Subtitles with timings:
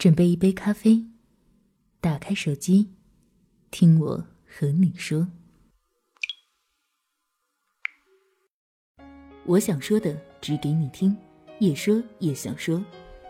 [0.00, 1.04] 准备一杯咖啡，
[2.00, 2.88] 打开手机，
[3.70, 5.28] 听我和你说。
[9.44, 11.14] 我想说的，只给你听，
[11.58, 12.82] 也说也想说。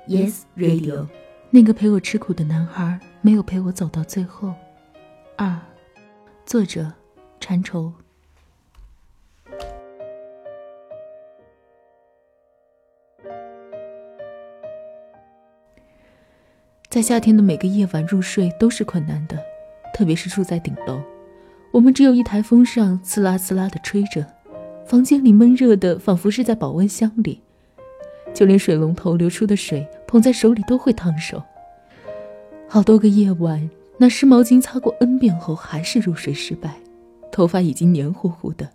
[0.07, 1.09] Yes Radio，
[1.50, 4.55] 那个陪我吃苦的男孩，没有陪我走到最后。
[5.37, 5.61] 二，
[6.46, 6.93] 作者：
[7.41, 7.93] 馋愁。
[16.90, 19.39] 在夏天的每个夜晚入睡都是困难的，
[19.94, 21.00] 特别是住在顶楼，
[21.71, 24.26] 我们只有一台风扇，呲啦呲啦的吹着，
[24.85, 27.43] 房间里闷热的仿佛是在保温箱里，
[28.34, 31.40] 就连水龙头流出的水捧在手里都会烫手。
[32.67, 36.75] 好多个夜晚，拿湿毛巾擦过 N 遍后还是入睡失败，
[37.31, 38.69] 头发已经黏糊糊的，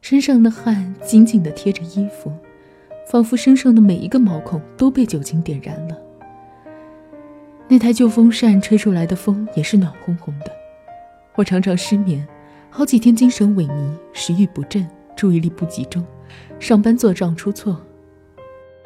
[0.00, 2.32] 身上的汗紧紧地贴着衣服，
[3.06, 5.96] 仿佛身上的每一个毛孔都被酒精点燃了。
[7.72, 10.52] 那台旧风扇吹出来的风也是暖烘烘的，
[11.36, 12.28] 我常常失眠，
[12.68, 16.04] 好几天精神萎靡，食欲不振，注意力不集中，
[16.60, 17.80] 上班做账出错。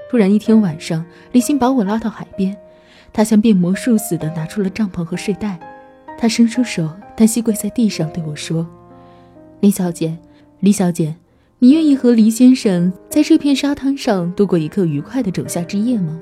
[0.09, 2.57] 突然一天晚上，李欣把我拉到海边，
[3.13, 5.59] 他像变魔术似的拿出了帐篷和睡袋，
[6.17, 8.65] 他伸出手，单膝跪在地上对我说
[9.59, 10.17] ：“李小姐，
[10.61, 11.17] 李小姐，
[11.59, 16.21] 你愿意和黎先生在这片沙滩上度过一个愉快的仲夏之夜吗？”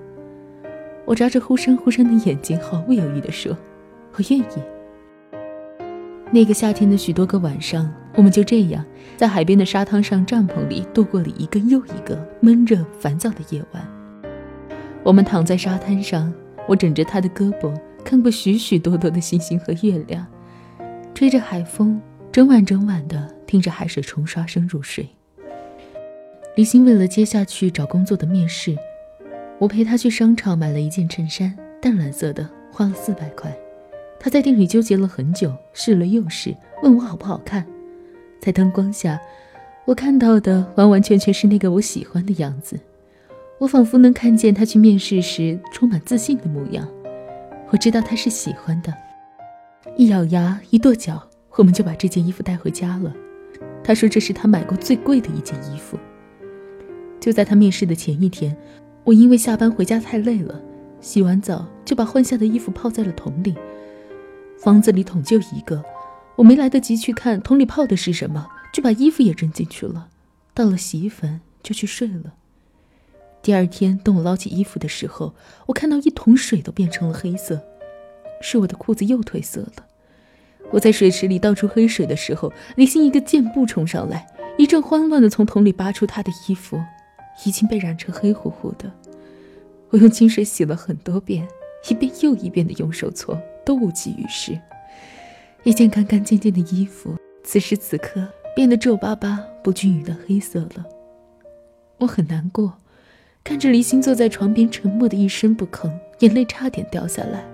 [1.07, 3.57] 我眨着忽闪忽闪的眼睛，毫不犹豫地说
[4.17, 4.45] ：“我愿意。”
[6.33, 8.85] 那个夏天的许多个晚上，我们就这样
[9.17, 13.87] 在海边的沙滩上、帐篷里度过了一个又一个闷热、烦躁的夜晚。
[15.03, 16.33] 我们躺在沙滩上，
[16.67, 20.27] 我枕着他的胳膊，看过许许多多的星星和月亮，
[21.15, 22.01] 吹着海风，
[22.33, 25.07] 整晚整晚的听着海水冲刷声入睡。
[26.57, 28.75] 李欣为了接下去找工作的面试。
[29.59, 33.57] 我陪他去商场买了一件衬衫，淡蓝色的，花了四百块。
[34.19, 37.65] 他在店里纠结了很久，试了又试，问我好不好看。
[38.41, 39.21] 在灯光下，
[39.85, 42.79] 我看到的完完全全是那个我喜欢的样子。
[43.59, 46.87] 我仿佛能看见他去面试时充满自信的模样。
[47.71, 48.93] 我知道他是喜欢的。
[49.97, 51.23] 一咬牙，一跺脚，
[51.53, 53.15] 我们就把这件衣服带回家了。
[53.85, 55.99] 他说这是他买过最贵的一件衣服。
[57.21, 58.55] 就在他面试的前一天。
[59.05, 60.61] 我因为下班回家太累了，
[61.01, 63.55] 洗完澡就把换下的衣服泡在了桶里。
[64.59, 65.85] 房子里桶就一个，
[66.37, 70.09] 我没来得及去看桶里泡的是什么，就把衣服也扔进去了。
[70.55, 72.35] 倒了洗衣粉就去睡了。
[73.43, 75.35] 第二天，等我捞起衣服的时候，
[75.67, 77.63] 我看到一桶水都变成了黑色，
[78.41, 79.73] 是我的裤子又褪色了。
[80.71, 84.27] 我在水池里倒出黑水的时候，李欣一个箭步冲上来，
[84.57, 86.81] 一阵慌乱地从桶里拔出她的衣服。
[87.45, 88.91] 已经被染成黑乎乎的，
[89.91, 91.47] 我用清水洗了很多遍，
[91.89, 94.59] 一遍又一遍的用手搓，都无济于事。
[95.65, 100.85] 一件干干净净的衣服，此时此刻变得皱巴巴、不均匀的黑色了。
[101.99, 102.75] 我很难过，
[103.43, 105.91] 看着离心坐在床边，沉默的一声不吭，
[106.21, 107.45] 眼泪差点掉下来。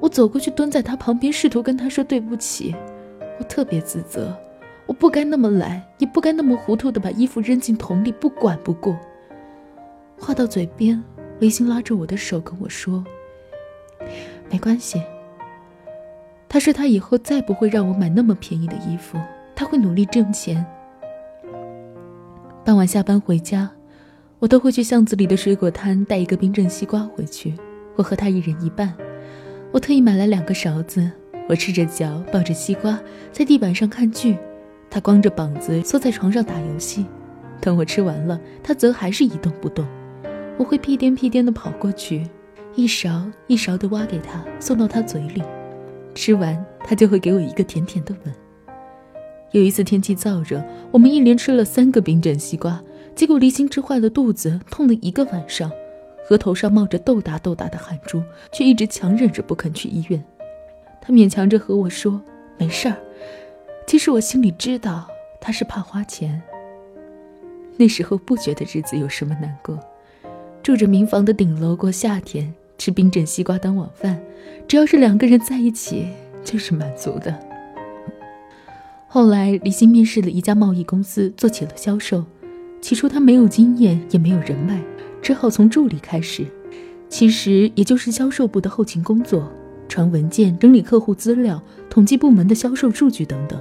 [0.00, 2.74] 我走过去，蹲在他旁边，试图跟他说对不起。
[3.38, 4.36] 我特别自责。
[4.86, 8.94] 我不该那么懒，也不该那么糊涂的把衣服扔进桶里，不管不顾。
[10.18, 11.02] 话到嘴边，
[11.40, 13.04] 维新拉着我的手跟我说
[14.50, 15.02] ：“没关系。”
[16.48, 19.18] 他说他以后再不会让我买那么便宜的衣服，
[19.54, 20.64] 他会努力挣钱。
[22.64, 23.70] 傍晚下班回家，
[24.38, 27.54] 我都会去巷子里的水果摊带一个冰镇西瓜回去，
[27.96, 28.92] 我和他一人一半。
[29.72, 31.10] 我特意买了两个勺子，
[31.48, 33.00] 我赤着脚抱着西瓜
[33.32, 34.36] 在地板上看剧。
[34.92, 37.06] 他光着膀子坐在床上打游戏，
[37.62, 39.86] 等我吃完了，他则还是一动不动。
[40.58, 42.28] 我会屁颠屁颠地跑过去，
[42.74, 45.42] 一勺一勺地挖给他，送到他嘴里。
[46.14, 48.34] 吃完，他就会给我一个甜甜的吻。
[49.52, 52.78] 有一次天气燥热，我们一连吃了三个冰镇西瓜，
[53.14, 55.72] 结果离心吃坏了肚子，痛了一个晚上，
[56.28, 58.22] 额头上冒着豆大豆大的汗珠，
[58.52, 60.22] 却一直强忍着不肯去医院。
[61.00, 62.20] 他勉强着和我说
[62.60, 62.96] ：“没事儿。”
[63.86, 65.06] 其实我心里知道，
[65.40, 66.42] 他是怕花钱。
[67.76, 69.78] 那时候不觉得日子有什么难过，
[70.62, 74.20] 住着民房的顶楼过夏天，吃冰镇西瓜当晚饭，
[74.68, 76.08] 只要是两个人在一起，
[76.44, 77.38] 就是满足的。
[79.08, 82.24] 后来李欣面试了一家贸易公司，做起了销售。
[82.80, 84.80] 起初他没有经验，也没有人脉，
[85.20, 86.46] 只好从助理开始，
[87.08, 89.48] 其实也就是销售部的后勤工作，
[89.88, 93.60] 传文件、整理客户资料、统计部门的销售数据等等。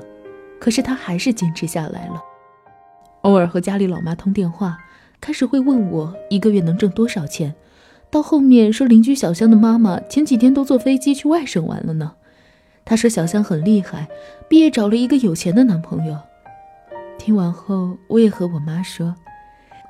[0.62, 2.22] 可是他还是坚持下来了，
[3.22, 4.78] 偶尔和家里老妈通电话，
[5.19, 7.56] 开始会问我一个月能挣多少钱，
[8.12, 12.13] 到后面说邻居小香的妈妈前几天都坐飞机去外省玩了呢。
[12.86, 14.08] 他说小香很厉害，
[14.48, 16.16] 毕业找了一个有钱的男朋友。
[17.18, 19.16] 听完后，我也和我妈说，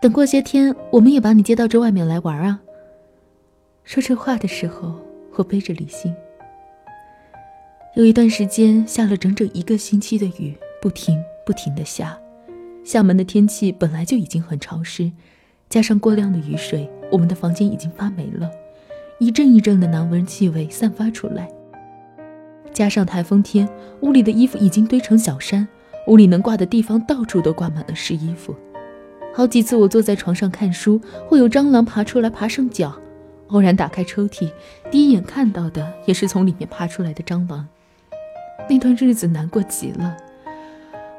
[0.01, 2.61] 等过些天，我们也把你接到这外面来玩啊。
[3.83, 4.95] 说这话的时候，
[5.35, 6.15] 我背着李欣。
[7.93, 12.17] 有一段时间下了整整一个星期的雨，不停不停的下。
[12.85, 15.11] 厦门的天气本来就已经很潮湿，
[15.69, 18.49] 加上过量的雨水，我们的房间已经发霉了，
[19.19, 21.49] 一阵一阵的难闻气味散发出来。
[22.71, 23.67] 加上台风天，
[23.99, 25.67] 屋里的衣服已经堆成小山，
[26.07, 28.55] 屋里能挂的地方到处都挂满了湿衣服。
[29.33, 32.97] 好几次我坐在床上看书，会有蟑螂爬出来爬上脚，
[33.47, 34.49] 偶然打开抽屉，
[34.89, 37.67] 第一眼看到的也是从里面爬出来的蟑螂。
[38.71, 40.15] 那段日子难过极了。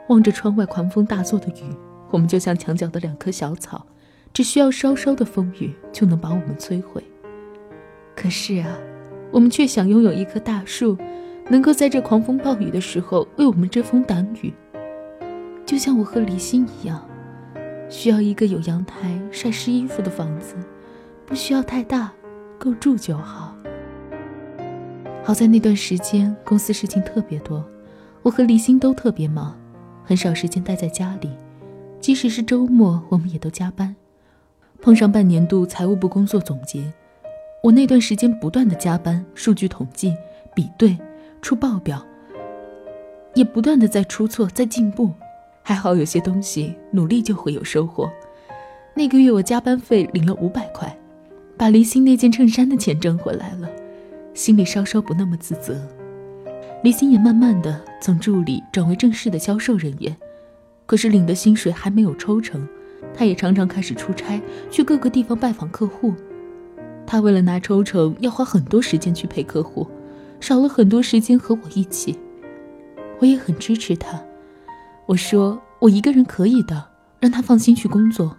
[0.08, 1.76] 望着窗外狂风大作的雨，
[2.10, 3.84] 我们就像墙角的两棵小草，
[4.32, 7.04] 只需要稍稍的风雨就能把我们摧毁。
[8.16, 8.78] 可是啊，
[9.31, 10.96] 我们却想拥有一棵大树，
[11.50, 14.50] 能够在这狂风暴雨的时候为我们遮风挡雨。
[15.66, 17.06] 就像我和离心一样，
[17.90, 20.55] 需要一个有阳台晒湿衣服的房子，
[21.26, 22.10] 不需要太大，
[22.58, 23.55] 够住就好。
[25.24, 27.64] 好在那段时间公司事情特别多，
[28.22, 29.56] 我和离心都特别忙。
[30.04, 31.30] 很少时间待在家里，
[32.00, 33.94] 即使是周末，我们也都加班。
[34.80, 36.92] 碰上半年度财务部工作总结，
[37.62, 40.12] 我那段时间不断的加班，数据统计、
[40.56, 40.98] 比对、
[41.40, 42.04] 出报表，
[43.34, 45.12] 也不断的在出错、在进步。
[45.62, 48.10] 还好有些东西努力就会有收获。
[48.94, 50.98] 那个月我加班费领了五百块，
[51.56, 53.70] 把离心那件衬衫的钱挣回来了，
[54.34, 55.81] 心里稍稍不那么自责。
[56.82, 60.17] 李欣也慢慢的从助理转为正式的销售人员，
[60.84, 62.67] 可是领的薪水还没有抽成，
[63.14, 64.40] 他也常常开始出差
[64.70, 66.12] 去各个地方拜访客户。
[67.06, 69.87] 他为了拿抽成，要花很多时间去陪客户，
[70.40, 72.19] 少了很多时间和我一起。
[73.20, 74.20] 我也很支持他，
[75.06, 76.84] 我说我一个人可以的，
[77.20, 78.31] 让他放心去工作。